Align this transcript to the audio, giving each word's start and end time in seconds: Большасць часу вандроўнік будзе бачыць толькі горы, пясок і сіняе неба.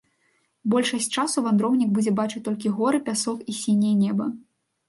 Большасць 0.73 1.07
часу 1.17 1.43
вандроўнік 1.47 1.91
будзе 1.97 2.13
бачыць 2.21 2.43
толькі 2.47 2.73
горы, 2.81 3.03
пясок 3.11 3.45
і 3.51 3.59
сіняе 3.63 3.93
неба. 4.03 4.25